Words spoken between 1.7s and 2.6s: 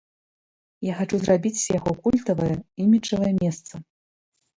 яго культавае,